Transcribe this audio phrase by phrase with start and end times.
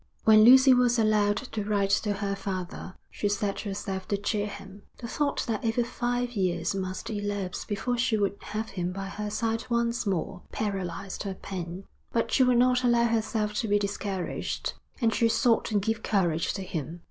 [0.23, 4.81] When Lucy was allowed to write to her father, she set herself to cheer him.
[4.97, 9.29] The thought that over five years must elapse before she would have him by her
[9.29, 14.73] side once more, paralysed her pen; but she would not allow herself to be discouraged.
[14.99, 16.99] And she sought to give courage to him.